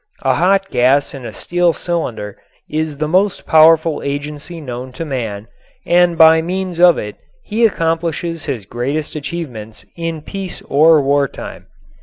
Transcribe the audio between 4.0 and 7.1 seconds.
agency known to man, and by means of